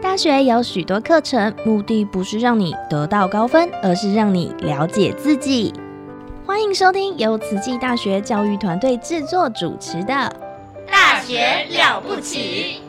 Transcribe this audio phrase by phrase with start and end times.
[0.00, 5.74] 大学有许多课程，目的不是让你得到高分，而是让你了解自己。
[6.46, 10.14] 欢迎收听由慈济大学教育团队制作主持的
[10.90, 12.80] 《大学了不起》。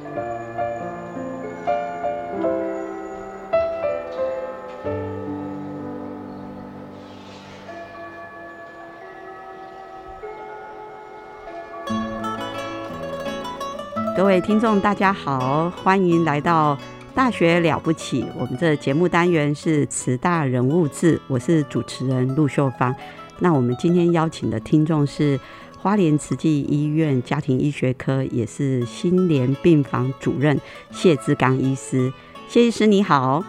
[14.15, 16.77] 各位听众，大家好，欢迎来到。
[17.19, 22.95] 大学了不起，我们这节目单元是慈大人物志，我是主持人陆秀芳。
[23.39, 25.37] 那我们今天邀请的听众是
[25.77, 30.57] 花莲慈济医院家庭医学科，也是心联病房主任
[30.91, 32.09] 谢志刚医师。
[32.47, 33.43] 谢医师你好，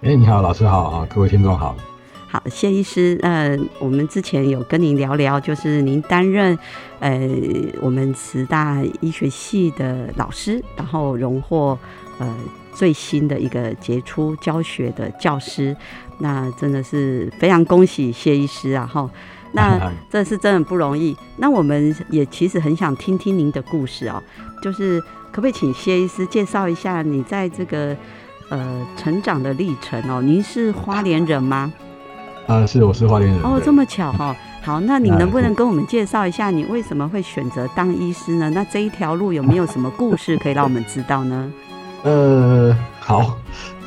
[0.00, 1.76] 哎，你好，老师好啊，各位听众好。
[2.28, 6.58] 好，谢医师，呃，我们之前有跟您聊聊，就是您担任
[6.98, 7.20] 呃
[7.82, 11.78] 我们慈大医学系的老师，然后荣获
[12.18, 12.34] 呃。
[12.74, 15.76] 最新的一个杰出教学的教师，
[16.18, 18.88] 那真的是非常恭喜谢医师啊！
[18.92, 19.08] 哈，
[19.52, 21.16] 那这是真的不容易。
[21.36, 24.22] 那我们也其实很想听听您的故事哦，
[24.62, 25.00] 就是
[25.30, 27.96] 可不可以请谢医师介绍一下你在这个
[28.48, 30.22] 呃成长的历程哦？
[30.22, 31.72] 您是花莲人吗？
[32.46, 33.40] 啊，是，我是花莲人。
[33.42, 34.34] 哦，这么巧哈。
[34.62, 38.50] 好，那你 能不能跟我们介绍一下你为什么会选择当医师呢？
[38.50, 41.52] 那这一条路有没有什么故事可以让我们知道呢？
[42.04, 43.36] 呃，好，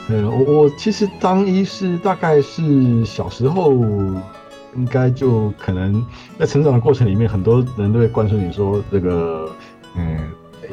[0.07, 3.73] 呃，我我其实当医师大概是小时候，
[4.75, 6.01] 应该就可能
[6.39, 9.49] 在成长的过程里面，很多人都会灌输你说这个，
[9.97, 10.17] 嗯，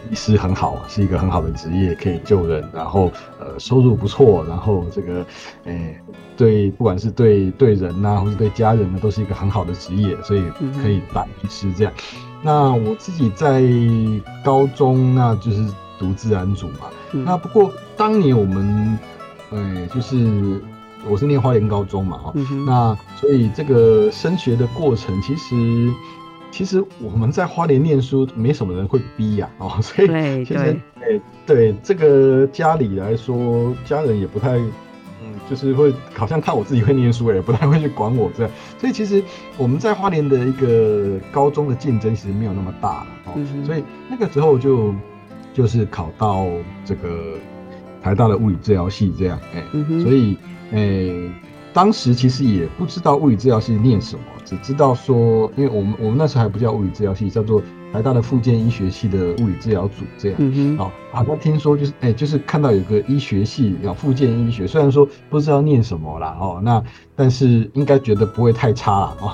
[0.09, 3.11] 医师很好，是一个很好的职业，可以救人，然后
[3.41, 5.27] 呃，收入不错，然后这个，
[5.65, 6.01] 哎，
[6.37, 10.45] 对，不管是对对人呐，或者对家人呢，都是一个很好的职业，所以
[10.81, 11.93] 可以当医师这样。
[12.41, 13.65] 那我自己在
[14.45, 15.67] 高中，那就是。
[16.03, 18.99] 读自然组嘛，那不过当年我们，
[19.53, 20.61] 哎，就是
[21.09, 22.35] 我是念花莲高中嘛，哈，
[22.67, 25.55] 那所以这个升学的过程，其实
[26.51, 30.09] 其实我们在花莲念书，没什么人会逼呀，哦，所以
[30.45, 39.23] 其实，哎，对这个家里来说，家人也不太，嗯，就是会好像看我自己会念书，也不太会去管我这样，所以其实
[39.57, 44.93] 我们在花莲的一个高中的竞争其实没有那么大了，哦，所以那个时候就。
[45.53, 46.47] 就是考到
[46.85, 47.37] 这个
[48.03, 49.63] 台大的物理治疗系这样，哎，
[50.03, 50.37] 所以，
[50.73, 51.33] 哎，
[51.73, 57.63] 当时其实也不知道物理治疗系念什么，只知道说，因为我们我们那时候还不叫物理治疗系，叫做。
[57.93, 66.83] 台大的附件医学系的物理治疗组这样，嗯好，好像听说就是哎，就是看到有个医学系叫附件医学，虽然说不知道念什么啦，哦，那
[67.15, 69.33] 但是应该觉得不会太差啊，哦，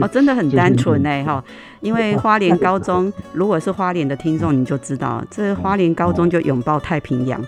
[0.00, 1.42] 哦，真的很单纯哎哈，
[1.80, 7.42] 因为花莲高中，如果是花莲的听众，你就知道，这花莲高中就拥抱太平洋，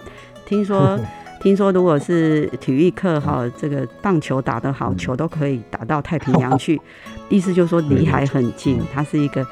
[0.46, 0.98] 听说
[1.42, 6.80] 听说如果是体育课哈，这个棒球打得好，球都可以打到太平洋去，
[7.28, 9.46] 意思就是说离海很近，它是一个。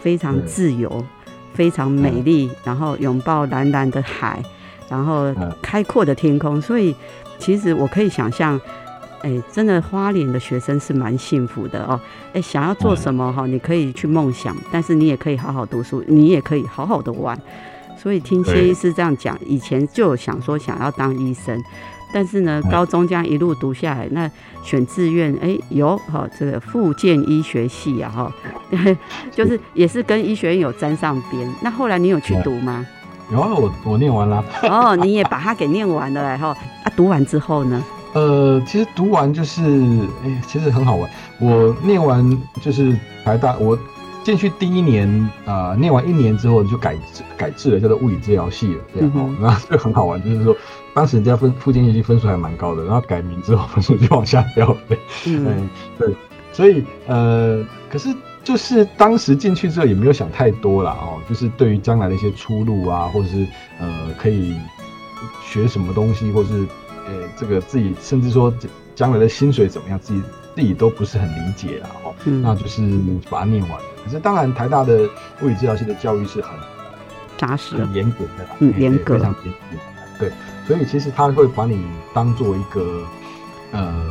[0.00, 1.04] 非常自由，
[1.54, 4.42] 非常美丽，然后拥抱蓝蓝的海，
[4.88, 6.60] 然后开阔的天空。
[6.60, 6.94] 所以，
[7.38, 8.60] 其实我可以想象，
[9.22, 12.00] 哎，真的花莲的学生是蛮幸福的哦。
[12.32, 17.38] 哎，想要做什么哈，你可以去梦想，但是你也可以好好读书，你也可以好好的玩。
[17.96, 21.62] 所以听谢医师这样讲，以前就想说想要当医生。
[22.12, 24.30] 但是呢，高中这样一路读下来，那
[24.62, 28.32] 选志愿，哎，有哈这个附件医学系啊，哈，
[29.30, 31.48] 就是也是跟医学院有沾上边。
[31.62, 32.84] 那后来你有去读吗？
[33.32, 34.44] 有啊，我我念完了。
[34.64, 37.82] 哦，你也把它给念完了，然后啊，读完之后呢？
[38.12, 39.62] 呃，其实读完就是，
[40.24, 41.08] 哎，其实很好玩。
[41.38, 42.92] 我念完就是
[43.24, 43.78] 台大，我
[44.24, 46.96] 进去第一年啊，念完一年之后就改
[47.36, 50.56] 改制了，叫做物理治疗系了，这样哦，然后就很好玩，就是说。
[50.92, 56.08] 当时人家分附件医学分数还蛮高的，然后改名之后分数就往下掉，对，嗯，对，
[56.52, 58.08] 所以呃，可是
[58.42, 63.46] 就是当时进去之后也没有想太多了哦，就是对于将来的一些出路啊，或者是
[63.78, 64.56] 呃可以
[65.44, 66.66] 学什么东西，或是
[67.06, 68.52] 呃这个自己甚至说
[68.94, 70.22] 将来的薪水怎么样，自己
[70.56, 72.82] 自己都不是很理解了哦，那就是
[73.30, 73.78] 把它念完。
[74.04, 75.08] 可是当然台大的
[75.42, 76.50] 物理治疗系的教育是很
[77.36, 79.76] 扎实、很严格严的，嗯，严格，非常严格，
[80.18, 80.32] 对。
[80.70, 81.84] 所以其实他会把你
[82.14, 83.02] 当做一个
[83.72, 84.06] 呃，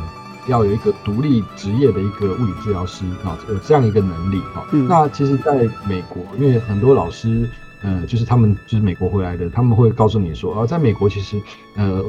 [0.46, 4.66] 要有一个独立职业的一个物理治疗师啊，有这样一个能力哈。
[4.72, 7.48] 嗯那其实在美国，因为很多老师，
[7.80, 11.40] 呃，就是他们就是美国回来的，他们会告诉你说，啊，在美国其实，
[11.76, 12.04] 呃。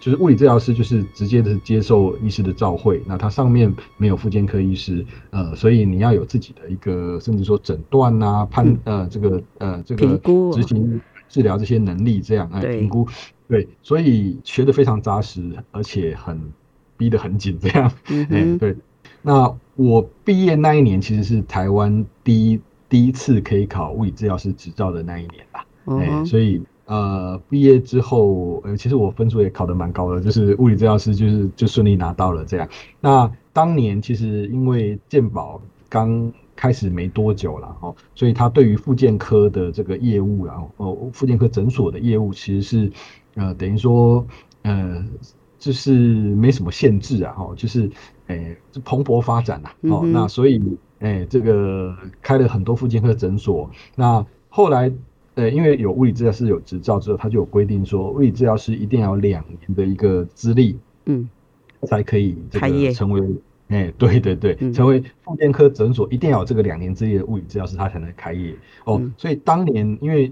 [0.00, 10.18] 就是物理治疗师，就是直接的接受医师的照会，那他上面没有复健科医师，呃，所以你要有自己的一个，甚至说诊断啊、判呃这个呃这个
[10.54, 10.98] 执行
[11.28, 13.06] 治疗这些能力，这样哎对评估，
[13.50, 15.42] 对，所以学的非常扎实，
[15.72, 16.40] 而且很
[16.96, 18.76] 逼得很紧， 这样，哎、对。
[19.22, 25.66] 那我毕业那一年，其实是台湾第一第一次可以考物理治疗师执照的那一年啦。
[25.86, 32.68] 哎、所以呃，毕业之后，呃，其实我分数也考得蛮高的，就是物理治疗师就是就顺利拿到了这样。
[33.00, 42.92] 那当年其实因为健保刚开始没多久了哦，所以他对于复健科的这个业务然后哦，复健科诊所的业务其实是
[43.34, 44.26] 呃等于说
[44.62, 45.04] 呃
[45.58, 47.90] 就是没什么限制啊，哦，就是
[48.28, 50.62] 诶、就蓬勃发展呐、哦，嗯那所以
[51.00, 54.92] 诶、这个开了很多妇健科诊所，那后来。
[55.36, 61.30] 呃，因为有物理治疗师有执照之后，他就有规定说，物理治疗师一定要两年的一个资历，嗯
[61.86, 63.22] 才可以这个成为，
[63.68, 68.52] 哎、对对对，嗯成为妇健科诊所一定要有这个两年资历的物理治疗师，他才能开业。
[68.84, 70.30] 哦，嗯所以当年因为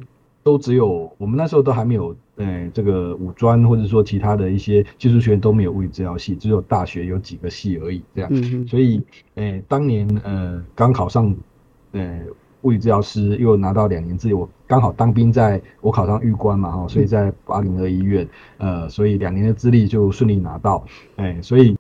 [0.49, 8.31] 都只有我们那时候都还没有，呃，这个五专或者说其他的一些技术学院都没有物理治疗系，只有大学有几个系而已，这样。
[8.33, 9.03] 嗯，所以，
[9.35, 11.37] 诶、当年呃刚考上，
[11.93, 12.21] 呃
[12.63, 20.85] 物理治疗师，又拿到两年资历，我刚好当兵在，我考上预官嘛，哈，所以在八零二医院，呃，所以两年的资历就顺利拿到，
[21.17, 21.77] 哎、所以，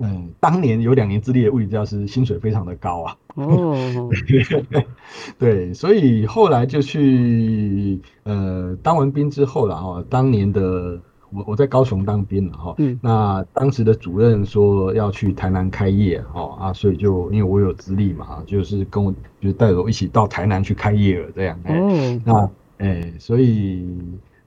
[0.00, 3.76] 嗯、当年有两年资历的物理治疗师，薪水非常的高啊，哦，
[5.38, 11.00] 对，所以后来就去呃当完兵之后了哈，当年的
[11.30, 12.98] 我我在高雄当兵了哈，嗯。
[13.02, 23.84] 那当时的主任说要去台南开业哦啊，所以就因为我有资历嘛，就是跟我就是带着我一起到台南去开业了这样，哎、哦，那哎、所以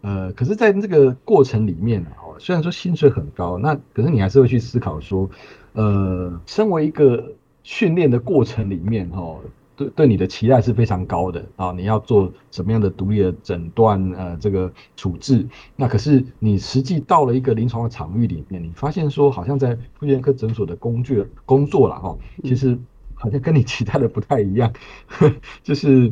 [0.01, 5.29] 呃，可是在这个过程里面啊，哦，虽然说薪水很高，那可是你还是会去思考说，
[5.73, 9.37] 呃，身为一个训练的过程里面，哈，
[9.75, 22.75] 对对你的期待是非常高的啊，你要做什么样的独立的诊断，呃，这个处置，那可是你实际到了一个临床的场域里面，你发现说，好像在复健科诊所的工具工作了哈，其实
[23.13, 24.73] 好像跟你期待的不太一样，
[25.61, 26.11] 就是。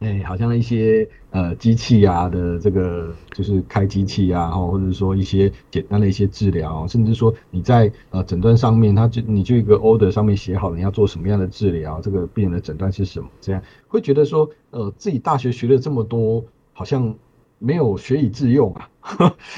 [0.00, 16.44] 哎，好像一些呃机器啊的这个就是开机器啊，哦，或者说一些简单的一些治疗，甚至说你在呃诊断上面，它就你就一个 order 上面写好了你要做什么样的治疗，这个病人的诊断是什么，这样会觉得说呃自己大学学了这么多，
[16.74, 17.14] 好像
[17.58, 18.90] 没有学以致用啊。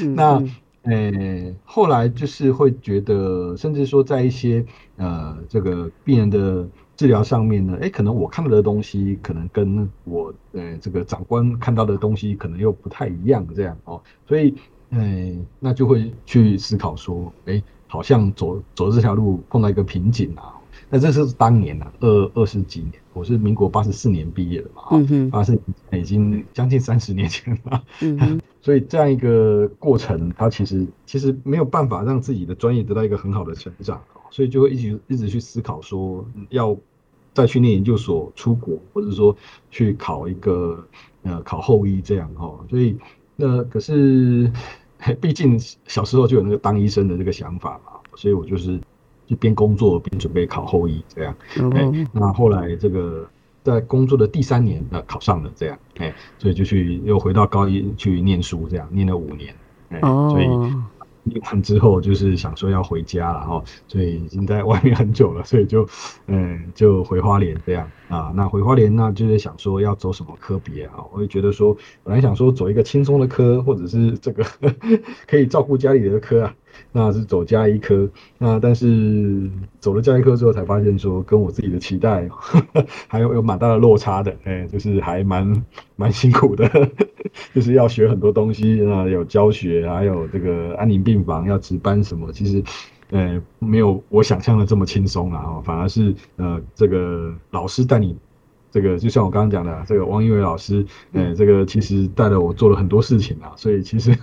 [0.00, 0.54] 嗯 那嗯
[0.84, 4.64] 呃，后来就是会觉得，甚至说在一些
[4.96, 6.66] 呃这个病人的
[6.98, 14.52] 治疗上面呢，哎，可能我看到的东西，可能跟我呃这个长官看到的东西，可能又不太一样，这样哦，所以
[14.90, 20.56] 呃，那就会去思考说，哎，好像走走这条路碰到一个瓶颈啊。
[20.90, 25.30] 那这是当年啊，二二十几年，我是民国八十四年毕业的嘛，啊、嗯哼。
[25.30, 25.56] 八十
[25.92, 27.84] 已经将近三十年前了。
[28.00, 34.00] 嗯哼， 所以这样一个过程，它其实其实没有办法让自己的专业得到一个很好的成长，
[34.30, 36.74] 所以就会一直一直去思考说，要
[37.38, 39.36] 再去念研究所、出国，或者说
[39.70, 40.84] 去考一个
[41.22, 42.58] 呃考后医这样哦。
[42.68, 42.96] 所以
[43.36, 44.50] 那可是
[45.20, 48.80] 毕竟小时候就有那个当医生的这个想法嘛，所以我就是
[49.24, 51.32] 就边工作边准备考后医这样。
[51.54, 53.24] 哎、哦，那后来这个
[53.62, 59.54] 在工作的第三年，呃，考上了这样，哎、所以就去又回到高一去念书，这样念了五年，
[59.90, 60.84] 哎、所以哦，
[61.46, 65.88] 完之后就是想说要回家了哈，所以已经在外面很久了，所以就
[66.26, 68.32] 嗯就回花莲这样啊。
[68.34, 71.04] 那回花莲那就是想说要走什么科别啊？
[71.12, 74.44] 我也觉得说本来想说走一个轻松的科，或者是这个
[75.26, 76.54] 可以照顾家里的科啊。
[76.92, 78.08] 那是走加医科，
[78.38, 82.28] 那但是走了加医科之后，才发现说跟我自己的期待
[83.08, 85.64] 还有有蛮大的落差的，哎、就是还蛮
[85.96, 86.68] 蛮辛苦的，
[87.54, 92.62] 就是要学很多东西，那有教学，还有这个安宁病房要值班什么，其实。
[93.10, 98.14] 呃，没有我想象的这么轻松啦，哦，反而是呃，这个老师带你
[98.70, 104.16] 这个就像我刚刚讲的，这个王一伟老师，呃，这个其实带了我做了很多事情啊，所以其实，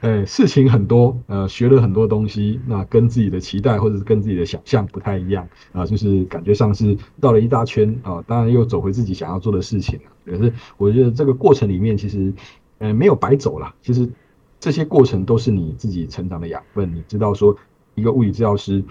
[0.00, 10.10] 呃， 事情很多，呃，学了很多东西，那跟自己的期待或者是跟自己的想象不太一样啊，就是感觉上是绕了一大圈啊，当然又走回自己想要做的事情了。
[10.24, 12.32] 可是我觉得这个过程里面，其实，
[12.78, 14.08] 呃，没有白走啦，其实
[14.60, 17.56] 这些过程都是你自己成长的养分，你知道说。
[17.98, 18.84] 一个物理治疗师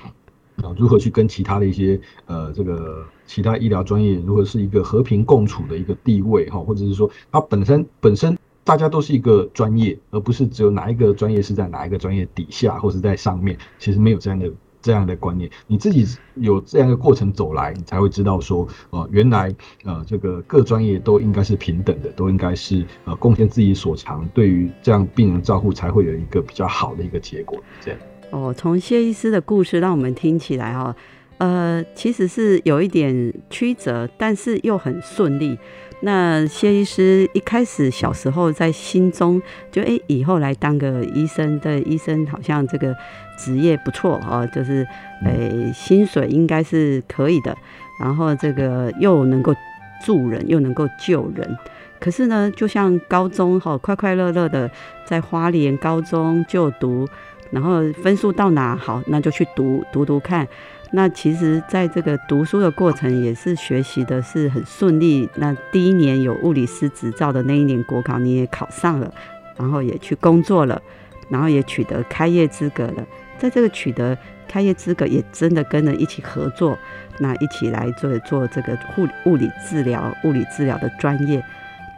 [0.57, 14.51] 啊，如何去跟其他的一些呃这个其他医疗专业如何是一个和平共处的一个地位哈，或者是说它本身本身大家都是一个专业，而不是只有哪一个专业是在哪一个专业底下或是在上面，其实没有这样的。
[14.81, 19.51] 这样的观念，你自己有这样的过程走来，你才会知道说，呃，原来
[19.83, 27.59] 呃，这个各专业都应该是平等的，都应该是呃贡献自己所长，对于这样病人照顾才会有一个比较好的一个结果。
[27.81, 27.99] 这样
[28.31, 30.95] 哦，从谢医师的故事让我们听起来哈，
[31.37, 35.57] 呃，其实是有一点曲折，但是又很顺利。
[36.01, 39.41] 那谢医师一开始小时候在心中
[39.71, 42.93] 就哎，以后来当个医生的医生，好像这个
[43.37, 44.85] 职业不错哦，就是
[45.25, 47.55] 诶薪水应该是可以的，
[48.01, 49.55] 然后这个又能够
[50.05, 51.57] 助人，又能够救人。
[51.97, 54.69] 可是呢，就像高中哈，快快乐乐的
[55.05, 57.07] 在花莲高中就读，
[57.55, 60.45] 然后分数到哪好，那就去读读读看。
[60.91, 65.29] 那其实，在这个读书的过程，也是学习的是很顺利。
[65.35, 69.09] 那第一年有物理师执照的那一年国考，你也考上了，
[69.57, 70.81] 然后也去工作了，
[71.29, 73.07] 然后也取得开业资格了。
[73.37, 74.17] 在这个取得
[74.49, 76.77] 开业资格，也真的跟人一起合作，
[77.19, 81.41] 那一起来做做这个护物理治疗、物理治疗的专业。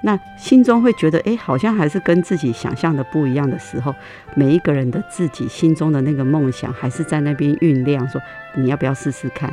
[0.01, 3.93] 那心中会觉得，哎，好像还是跟自己想象的不一样的时候，
[4.35, 8.21] 每一个人的自己心中的那个梦想还是在那边酝酿，说
[8.55, 9.51] 你要不要试试看？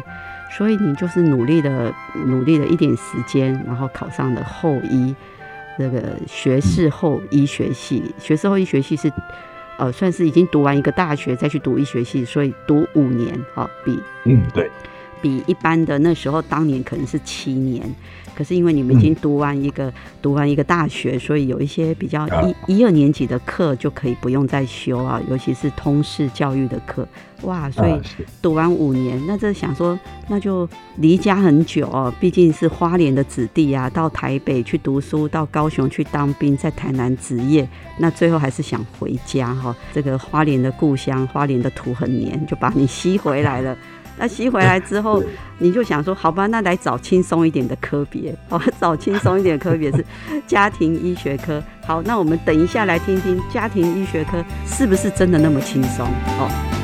[0.56, 1.92] 所以你就是努力的
[2.26, 5.14] 努力了一点时间，然后考上了后医
[5.76, 8.14] 这个学士后医学系。
[8.18, 9.10] 学士后医学系是
[9.76, 14.70] 呃，算是已经读完一个大学再去读医学系，所以读五年，好比嗯对，
[15.24, 17.82] 比一般的那时候当年可能是七年。
[18.36, 27.06] 可是因为你们已经读完一个读完一个大学，所以有一些比较一一二年级的课就可以不用再修啊，尤其是通识教育的课，
[27.42, 27.70] 哇！
[27.70, 27.96] 所以
[28.42, 39.72] 读完五年，那这想说那就离家很久哦，毕竟是花莲的子弟啊，到台北去读书，到高雄去当兵，在台南职业，那最后还是想回家哈。
[39.92, 43.78] 这个花莲的故乡，花莲的土很黏，就把你吸回来了。
[44.16, 45.22] 那吸回来之后，
[45.58, 50.04] 你就想说，好吧，那来找轻松一点的科别， 哦，找轻松一点的科别是
[50.46, 51.62] 家庭医学科。
[51.86, 56.83] 好，那我们等一下来听听家庭医学科是不是真的那么轻松哦。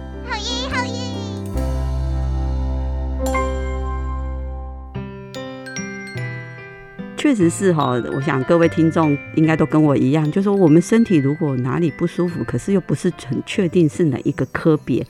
[7.21, 15.05] 确实是哈，我想各位听众应该都跟我一样，就说我们身体如果哪里不舒服，可是又不是很确定是哪一个科别，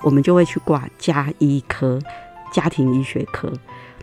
[0.00, 1.98] 我们就会去挂家医科、
[2.52, 3.52] 家庭医学科。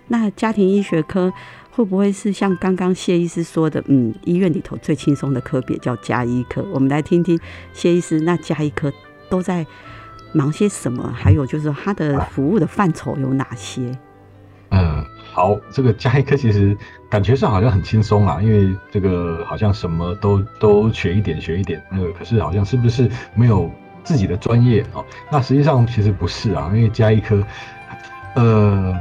[0.09, 1.31] 那家庭医学科
[1.71, 6.61] 会不会是像刚刚谢医师说的，嗯，医院里头最轻松的科别叫家医科？
[6.73, 7.39] 我们来听听
[7.71, 8.91] 谢医师，那家医科
[9.29, 9.65] 都在
[10.33, 11.09] 忙些什么？
[11.15, 13.97] 还有就是他的服务的范畴有哪些？
[14.71, 16.77] 嗯，好，这个加一科其实
[17.09, 23.67] 感觉上好像很轻松啊，因为这个好像什么都都学一点学一点，那个可是好像是不是没有
[24.03, 25.03] 自己的专业哦？
[25.31, 27.43] 那实际上其实不是啊，因为加一科，
[28.35, 28.95] 呃，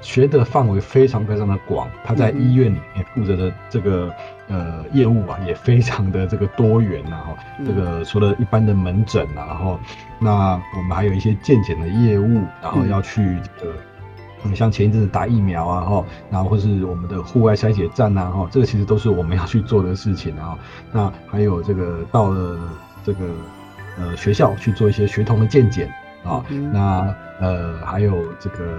[0.00, 4.14] 学的范围非常非常的广，他在医院里面负责的这个
[4.46, 7.36] 呃业务啊，也非常的这个多元呐哈。
[7.66, 9.80] 这个除了一般的门诊啊，然后
[10.20, 13.74] 那我们还有一些健检的业务，然后要去这个。
[14.44, 20.58] 嗯，像前一阵子打疫苗啊，哈，然后或是我们的户外筛检站呐，哈，这个其实都是我们要去做的事情啊。
[20.92, 22.58] 那还有这个到了
[23.04, 23.26] 这个
[23.98, 25.92] 呃学校去做一些学童的健检
[26.24, 28.78] 啊，那呃还有这个。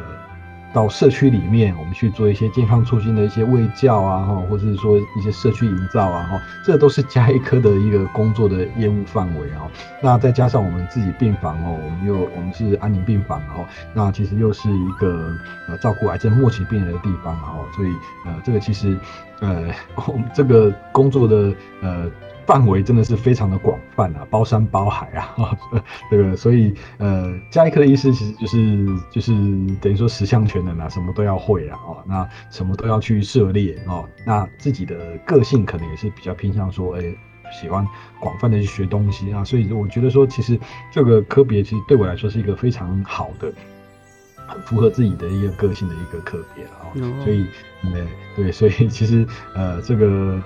[0.73, 9.69] 到社区里面，我们去做一些健康促进的一些卫教啊，哈，或者是说一些社区营造啊，哈，这都是加医科的一个工作的业务范围啊。
[10.01, 15.35] 那再加上我们自己病房哦，我们又我们是安宁病房哦，那其实又是一个
[15.67, 17.89] 呃照顾癌症末期病人的地方哦，所以
[18.25, 18.97] 呃这个其实
[19.39, 19.67] 呃
[20.07, 22.09] 我们这个工作的呃。
[22.49, 25.55] 范围真的是非常的广泛啊，包山包海啊，
[26.09, 29.31] 这个所以呃，加一科的意思其实就是就是
[29.79, 37.03] 等于说十项全能啊，什么都要会啊，哦，那什么都要去涉猎哦，那自己的个性可能也是比较偏向说，哎，
[37.51, 37.87] 喜欢
[38.19, 40.59] 广泛的去学东西啊，所以我觉得说，其实
[40.91, 43.53] 这个科别其实对我来说是一个非常好的，
[44.47, 46.89] 很符合自己的一个个性的一个科别啊，
[47.23, 47.45] 所以，
[47.93, 50.41] 对对，所以其实呃，这个。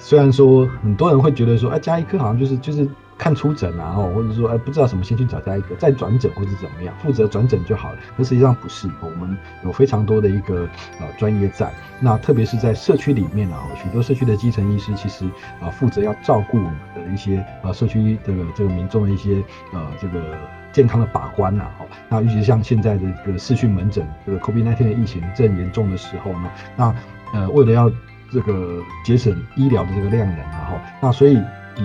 [0.00, 7.98] 虽然说很多人会觉得说，哎，加一科好像就是就是看出诊啊，哦，或者说哎不知道什么先去找加一科，再转诊或者怎么样，负责转诊就好了。
[8.16, 10.66] 可实际上不是，我们有非常多的一个
[10.98, 11.70] 呃专业在。
[12.00, 15.26] 那特别是在社区里面啊，许多社区的基层医师其实
[15.60, 19.42] 啊负责要照顾我们的一些呃社区这个这个民众的一些
[19.74, 20.34] 呃这个
[20.72, 26.94] 健康的把关呐，哦，那尤其像现在的这个视讯门诊，这个 COVID-19 的疫情正严重的时候呢，那
[27.34, 27.92] 呃为了要
[28.32, 31.38] 这个节省医疗的这个量能，然后那所以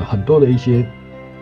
[0.04, 0.86] 很多的一些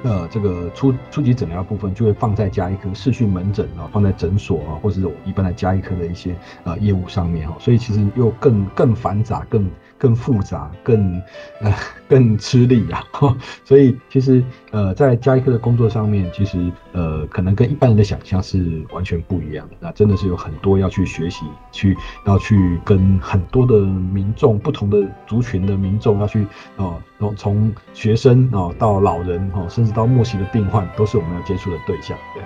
[0.03, 9.69] 呃这个初初级诊疗部分就会放在加一科视讯门诊啊，放在诊所啊，或者是我一般的加一科的一些呃业务上面哈，所以其实又更更繁杂更。
[10.03, 11.21] 更复杂，更
[11.61, 11.73] 呃
[12.09, 13.01] 更吃力啊，
[13.63, 19.75] 所以其实呃在加医科的工作上面，其实呃可能跟一般人的想象是完全不一样的。
[19.79, 27.01] 那真的是有很多要去学习，去要去跟很多的民众，不同的族群的民众要去哦，
[27.37, 32.17] 从学生哦到老人哦，甚至到末期的病患，都是我们要接触的对象。
[32.33, 32.43] 对，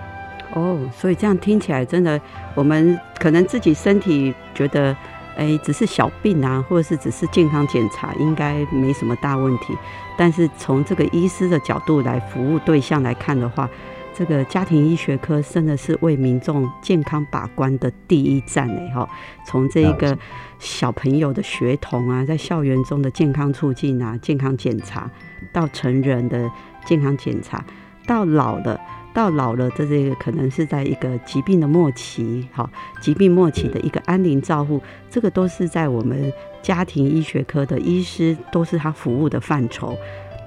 [0.54, 2.22] 哦，所以这样听起来真的，
[2.54, 4.96] 我们可能自己身体觉得。
[5.38, 9.78] 哎，只是小病啊，或者是只是健康检查，应该没什么大问题。
[10.18, 13.70] 但是从这个医师的角度来服务对象来看的话，
[14.16, 19.08] 这个家庭医学科真的是为民众健康把关的第一站哎哈。
[19.46, 20.18] 从这个
[20.58, 25.08] 小朋友的学童啊，在校园中的健康促进啊、健康检查，
[25.54, 26.50] 到成人的
[26.84, 27.64] 健康检查，
[28.08, 28.80] 到老的。
[29.18, 32.70] 到老了的这个可能是在一个疾病的末期，好，
[33.02, 39.98] 疾病末期的一个安宁照护，这个都是在我们家庭医学科的医师都是他服务的范畴，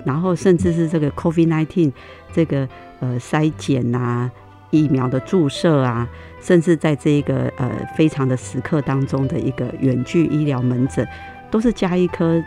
[0.07, 1.91] 然后甚至是这个 COVID-19
[2.33, 2.69] 这个
[3.01, 4.31] 呃筛检啊、
[4.71, 6.09] 疫苗的注射啊，
[6.41, 11.05] 甚至在这一个呃非常的时刻当中的一个远距医疗门诊，
[11.51, 12.41] 都是加医科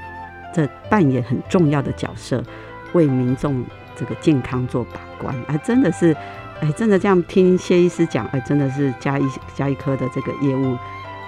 [0.55, 2.41] 这扮演很重要的角色，
[2.93, 3.61] 为民众。
[3.95, 6.15] 这个健康做把关，哎，真的是，
[6.61, 9.23] 哎，真的这样听谢医师讲，哎，真的是加一
[9.55, 10.77] 加一科的这个业务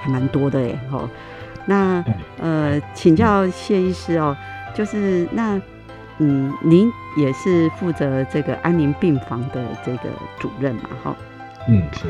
[0.01, 1.09] 还蛮多的哎，吼。
[1.67, 2.03] 那
[2.37, 4.35] 呃，请教谢医师哦，
[4.73, 5.59] 就是那
[6.19, 11.15] 嗯，您也是负责这个安宁病房的这个主任嘛，哈。
[11.67, 12.05] 嗯，是。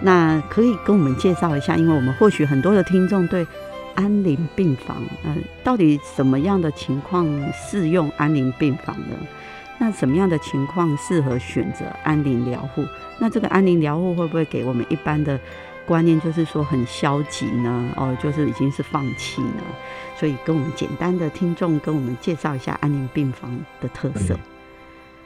[0.00, 3.46] 那可以跟我们介绍一下，因为我们或许很多的听众对
[3.96, 9.16] 安宁病房，嗯，到底什么样的情况适用安宁病房呢？
[9.82, 12.84] 那什么样的情况适合选择安宁疗护？
[13.18, 15.40] 那这个安宁疗护会不会给我们一般的
[15.86, 17.90] 观念，就是说很消极呢？
[17.96, 19.62] 哦，就是已经是放弃呢？
[20.18, 24.38] 所以跟我们简单的听众跟我们介绍一下安宁病房的特色。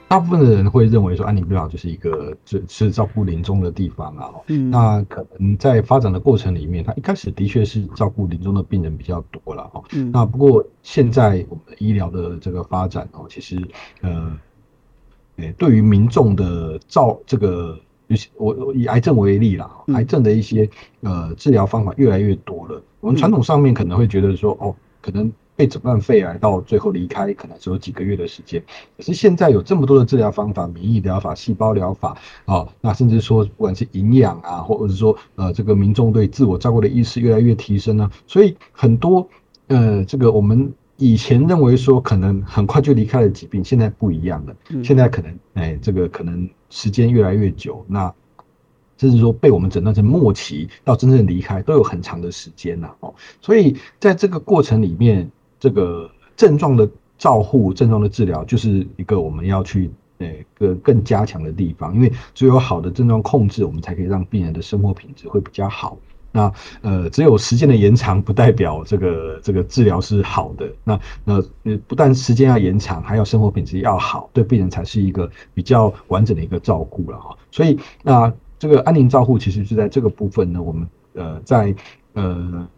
[0.06, 4.30] 大部分的人会认为说安宁病房就是一个是是照顾临终的地方啊。
[4.46, 9.82] 嗯，那可能在发展的过程里面，它一开始的确是照顾临终的病人比较多了哦。
[9.92, 13.60] 嗯，那不过现在我们医疗的这个发展哦，其实
[14.02, 14.38] 呃，
[15.36, 17.76] 诶，对于民众的照这个，
[18.36, 20.68] 我我以癌症为例啦，癌症的一些
[21.00, 22.80] 呃治疗方法越来越多了。
[23.00, 25.32] 我们传统上面可能会觉得说，哦，可能。
[25.56, 28.62] 被诊断肺癌到最后离开，可能只有几个月的时间。
[28.96, 39.28] 可是现在有这么多的治疗方法，免疫疗法、细胞疗法啊，那甚至说不管是营养啊，或者是说呃这个民众对自我照顾的意识越来越提升呢，所以很多
[39.68, 44.56] 呃这个我们以前认为说可能很快就离开了疾病，现在不一样了。
[44.82, 48.12] 现在可能哎这个可能时间越来越久，那。
[48.96, 55.30] 甚至说被我们诊断成末期到真正离开都有很长的时间了哦，所以在这个过程里面。
[55.64, 61.94] 这个症状的照护、症状的治疗，就是一个我们要去诶个更加强的地方。
[61.94, 65.96] 因为只有好的症状控制，我们才可以让病人的生活品质会比较好。
[66.32, 70.70] 那呃，只有时间的延长，不代表这个这个治疗是好的。
[70.84, 71.42] 那那
[71.88, 77.34] 不但时间要延长，还要生活品质要好，对病人才是一个比较完整的一个照顾了哈。
[77.50, 81.74] 所以那这个安宁照护，其实是在这个部分呢，我们呃在
[82.12, 82.68] 呃。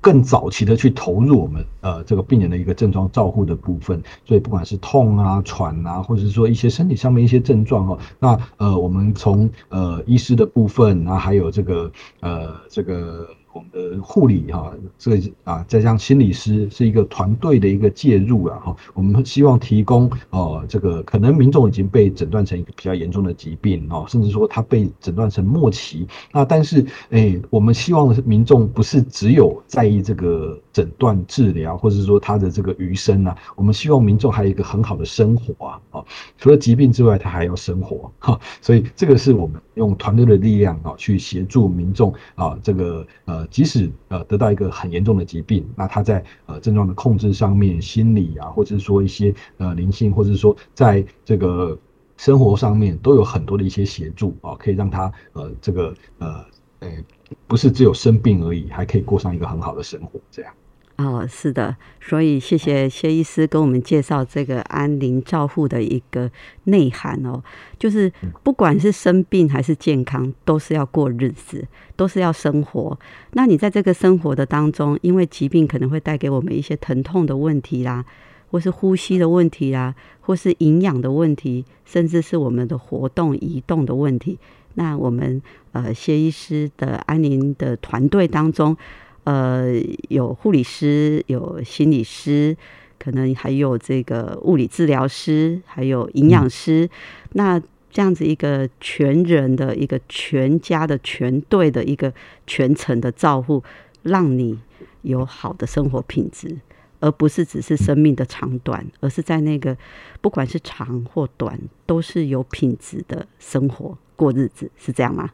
[0.00, 13.28] 更早期的去投入我们呃这个病人的一个症状照护的部分，所以不管是痛啊、喘啊，或者是说一些身体上面一些症状哦，那呃我们从呃医师的部分，然后还有这个呃这个。
[13.52, 18.76] 我们的护理哈，这啊，再加上心理师是一个团队的一个介入了哈。
[18.94, 36.04] 我们希望提供哦，这个可能民众已经被诊断成一个比较严重的疾病哦，甚至说他被诊断成末期那但是哎，我们希望的是民众不是只有在意这个诊断治疗，或者是说他的这个余生啊，我们希望民众还有一个很好的生活啊啊，
[36.38, 38.40] 除了疾病之外，他还要生活哈。
[38.62, 43.46] 所以这个是我们用团队的力量啊，去协助民众啊，这个呃。
[43.50, 51.76] 即使呃得到一个很严重的疾病，那他在呃症状的控制上面、心理啊，或者是说一些呃灵性，或者是说在这个
[52.16, 56.44] 生活上面，都有很多的一些协助啊，可以让他呃这个呃
[56.80, 57.04] 诶
[57.46, 60.52] 不是只有生病而已，还可以过上一个很好的生活，这样。
[60.96, 66.30] 哦，是的，所以谢谢谢医师跟我们介绍这个安宁照护的一个
[66.64, 67.42] 内涵哦，
[67.78, 68.12] 就是
[68.42, 71.66] 不管是生病还是健康，都是要过日子，
[71.96, 72.98] 都是要生活。
[73.32, 78.04] 那你在这个生活的当中，因为疾病可能会带给我们一些疼痛的问题啦，
[78.50, 84.38] 或是呼吸的问题啦，或是营养的问题，甚至是我们的活动移动的问题。
[84.74, 85.40] 那我们
[85.72, 88.76] 呃谢医师的安宁的团队当中。
[89.24, 89.70] 呃，
[90.08, 92.56] 有护理师，有心理师，
[92.98, 96.88] 可能还有这个物理治疗师，还有营养师。
[97.34, 102.12] 那这样子一个全人的一个全家的全队的一个
[102.46, 103.62] 全程的照护，
[104.02, 104.58] 让你
[105.02, 106.56] 有好的生活品质，
[106.98, 109.76] 而不是只是生命的长短，而是在那个
[110.22, 115.30] 不管是长或短，都是有品质的生活过日子，是这样吗？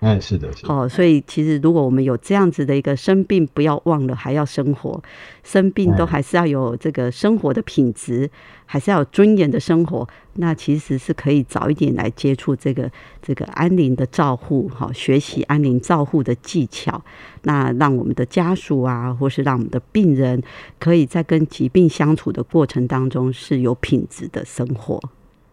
[0.00, 5.02] 哎，是的，是哦，所以其实如果我们有这样子的一个生病，不要忘了还要生活，
[5.42, 8.30] 生病都还是要有这个生活的品质，
[8.66, 10.06] 还是要有尊严的生活。
[10.34, 12.88] 那其实是可以早一点来接触这个
[13.22, 17.02] 这个安宁的照护，哈，学习安宁照护的技巧。
[17.44, 20.40] 那让我们的家属啊，或是让我们的病人，
[20.78, 25.00] 可以在跟疾病相处的过程当中是有品质的生活。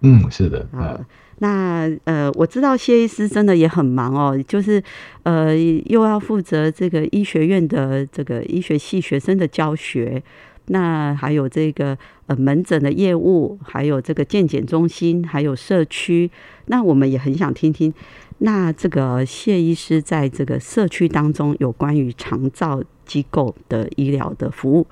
[0.01, 0.99] 嗯，是的，啊。
[1.39, 4.81] 那呃，我知道谢医师真的也很忙哦，就是
[5.23, 10.21] 呃，又要负责这个医学院的这个医学系学生的教学，
[10.67, 16.29] 那还有这个呃门诊的业务，还有这个健检中心，还有社区。
[16.67, 17.93] 那我们也很想听听，
[18.37, 24.87] 那这个谢医师在这个社区当中有关于长照机构的医疗的服务，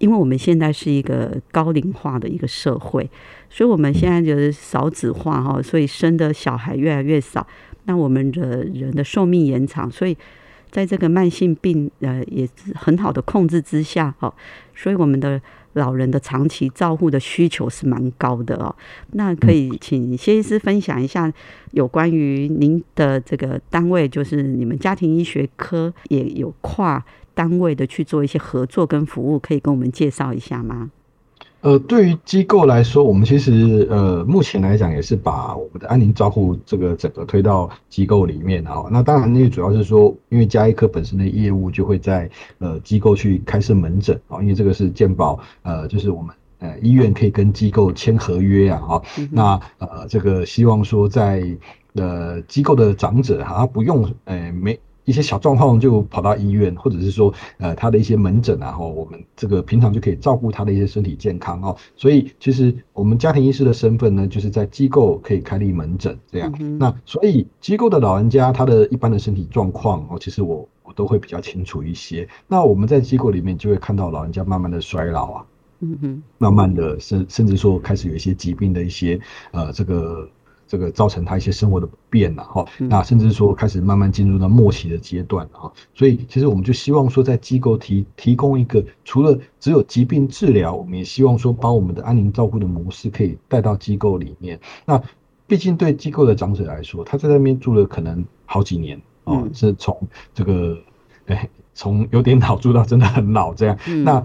[0.00, 3.08] 因为我们现在是一个高龄化的一个社会。
[3.48, 7.44] 所以我们现在就是少子化哈，所以生的小孩越来越少，
[7.84, 10.16] 那我们的人的寿命延长，所以
[10.70, 14.32] 在这个慢性病呃也很好的控制之下哈，
[14.74, 18.72] 所以我们的老人的长期照护的需求是蛮高的哦。
[19.14, 21.32] 那可以请谢医师分享一下
[21.72, 27.04] 有关于您的这个单位，就是你们家庭医学科也有跨
[27.40, 30.90] 单位的去做一些合作跟服务，可以跟我们介绍一下吗？
[31.62, 38.84] 呃，对于机构来说，我们其实呃，目前来讲也是把我们的安宁照护这个整个推到机构里面啊。
[38.90, 51.42] 那当然，那主要是说，因为加医科本身的业务就会在呃机构去开设门诊啊，因为这个是健保呃，就是我们呃医院可以跟机构签合约啊，哈，那呃这个希望说在
[51.94, 54.78] 呃机构的长者哈，他不用呃没。
[55.04, 61.76] 一些小状况就跑到医院，或者是说，呃，他的一些门诊啊，哈，我们这个平常就可以照顾他的一些身体健康哦。
[61.96, 66.52] 所以，其实我们家庭医师的身份呢，就是在机构可以开立门诊这样。
[66.78, 72.28] 那所以机构的老人家他的一般的身体状况哦，其实我我都会比较清楚一些。
[72.46, 75.44] 那我们在机构里面就会看到老人家慢慢的衰老啊，
[75.80, 79.18] 嗯哼，慢慢的甚甚至说开始有一些疾病的一些
[79.50, 80.28] 呃这个。
[80.70, 94.60] 这个造成他一些生活的不便了哈，那甚至说开始慢慢进入到末期的阶段哈，所以其实我们就希望说，在机构提提供一个除了只有疾病治疗，我们也希望说把我们的安宁照顾的模式可以带到机构里面。
[94.84, 95.02] 那
[95.48, 100.00] 毕竟对机构的长者来说，他在那边住了可能好几年哦，是从
[100.32, 100.78] 这个
[101.26, 103.76] 哎 从有点老住到真的很老这样。
[104.04, 104.22] 那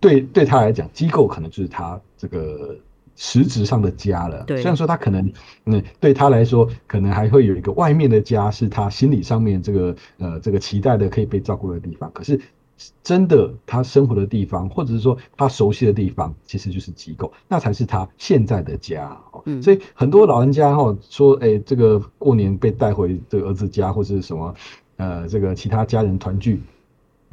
[0.00, 2.74] 对对他来讲，机构可能就是他这个。
[3.16, 5.32] 实质上的家了，虽然说他可能，
[5.64, 12.10] 嗯，对他来说，可能还会有一个外面的家，是他心理上面这个，呃，这个期待的可以被照顾的地方。
[12.12, 12.38] 可是，
[13.02, 19.16] 真的他生活的地方，或者是说他熟悉的地方，其实就是机构，那才是他现在的家。
[19.46, 24.54] 嗯，所以很多老人家哈说，哎，这个过年被带回这个儿子家，或者是什么，
[24.96, 26.60] 呃，这个其他家人团聚。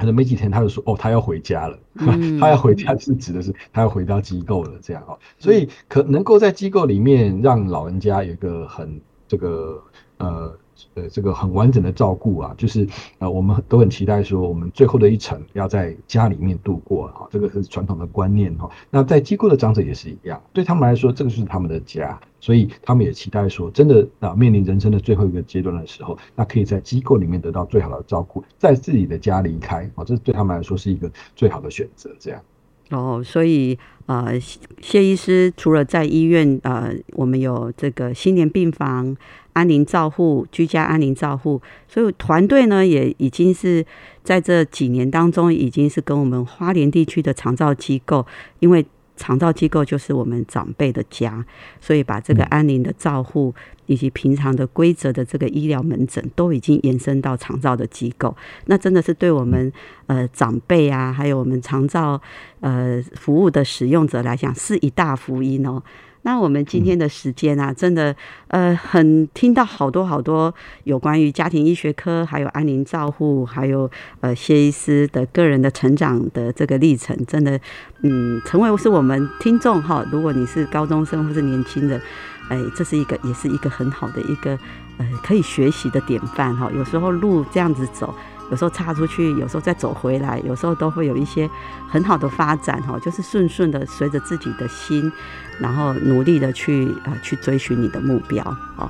[0.03, 1.79] 可能没几天，他就说：“哦，他要回家了。
[2.41, 5.17] 他要回家是指的是他要回到机构了，这样哦。
[5.39, 9.81] 所以可能够在机构里面让老人家有一个很这个
[10.17, 10.53] 呃。”
[10.95, 12.85] 呃，这个很完整的照顾啊，就是
[13.19, 18.69] 呃，我们都很期待说，我们最后的一程要在家里面度过哈，这个是传统的观念哈。
[18.89, 32.41] 那在机构的长者也是一样，对他们来说，这个是他们的家，所以他们也期待说，真的啊，面临人生的最后一个阶段的时候，那可以在机构里面得到最好的照顾，在自己的家离开啊，这对他们来说是一个最好的选择，这样。
[32.89, 34.37] 哦，所以呃，
[34.81, 39.15] 谢医师除了在医院呃，我们有这个新年病房、
[39.53, 43.85] 安宁照护、居家安宁照护，所以团队呢也已经是
[44.21, 48.25] 在这几年当中，已经是跟我们花莲地区的长照机构，
[48.59, 48.85] 因为。
[49.15, 51.45] 长照机构就是我们长辈的家，
[51.79, 53.53] 所以把这个安宁的照护
[53.85, 59.71] 以及平常的规则的这个医疗门诊都已经延伸到长照的机构，那真的是对我们
[60.07, 62.21] 呃长辈啊，还有我们长照
[62.61, 65.81] 呃服务的使用者来讲是一大福音哦。
[66.23, 68.15] 那我们今天的时间啊，真的，
[68.47, 70.53] 呃，很听到好多好多
[70.85, 73.89] 有关于家庭医学科，还有安宁照护，还有
[74.21, 77.59] 呃谢医师的个人的成长的这个历程，真的，
[78.01, 80.05] 嗯，成为是我们听众哈。
[80.11, 82.01] 如果你是高中生或是年轻人，
[82.49, 84.57] 哎，这是一个也是一个很好的一个
[84.97, 86.71] 呃可以学习的典范哈。
[86.73, 88.13] 有时候路这样子走。
[88.51, 91.49] 有时候插出去，有时候再走回来，有时候都会有一些
[91.89, 95.11] 很好的发展哈，就是顺顺的随着自己的心，
[95.59, 98.43] 然后努力的去呃去追寻你的目标
[98.77, 98.89] 哦。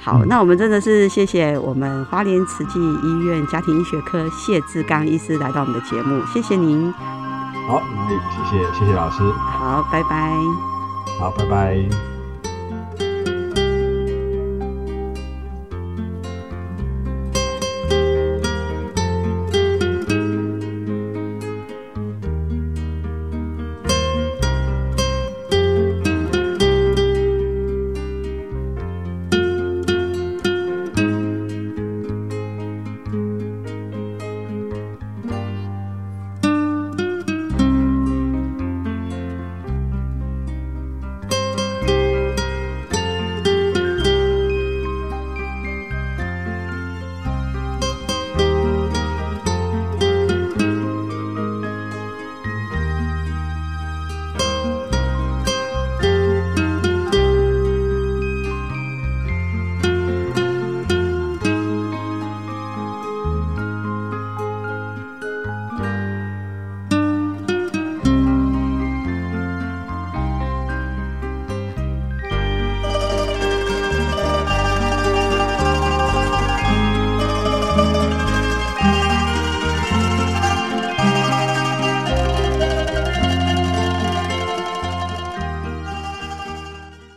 [0.00, 6.92] 好，那我们真的是谢谢我们花莲慈济医院家庭医学科谢志刚医师来到我们的节目，谢谢您。
[7.68, 9.22] 好，谢谢谢谢老师。
[9.32, 10.32] 好，拜拜。
[11.20, 12.11] 好，拜拜。